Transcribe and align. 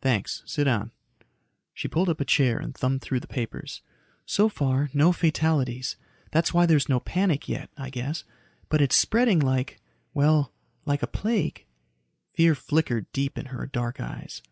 "Thanks. 0.00 0.42
Sit 0.44 0.64
down." 0.64 0.90
She 1.72 1.86
pulled 1.86 2.08
up 2.08 2.20
a 2.20 2.24
chair 2.24 2.58
and 2.58 2.74
thumbed 2.74 3.00
through 3.00 3.20
the 3.20 3.28
papers. 3.28 3.80
"So 4.26 4.48
far, 4.48 4.90
no 4.92 5.12
fatalities. 5.12 5.96
That's 6.32 6.52
why 6.52 6.66
there's 6.66 6.88
no 6.88 6.98
panic 6.98 7.48
yet, 7.48 7.70
I 7.76 7.88
guess. 7.88 8.24
But 8.70 8.82
it's 8.82 8.96
spreading 8.96 9.38
like... 9.38 9.80
well, 10.12 10.52
like 10.84 11.04
a 11.04 11.06
plague." 11.06 11.64
Fear 12.34 12.56
flickered 12.56 13.12
deep 13.12 13.38
in 13.38 13.46
her 13.54 13.66
dark 13.68 14.00
eyes. 14.00 14.42